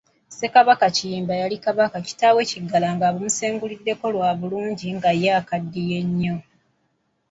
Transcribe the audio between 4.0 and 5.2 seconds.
lwa bulungi nga